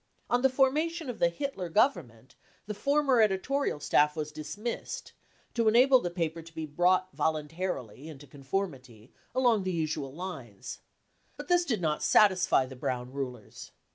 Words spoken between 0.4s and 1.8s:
the formation of the Hitler